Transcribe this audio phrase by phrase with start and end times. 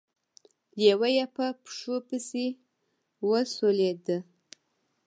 [0.79, 2.45] لېوه يې په پښو پسې
[3.29, 4.05] وسولېد.